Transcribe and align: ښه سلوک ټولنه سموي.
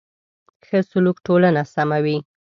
ښه 0.65 0.79
سلوک 0.89 1.17
ټولنه 1.27 1.61
سموي. 1.73 2.17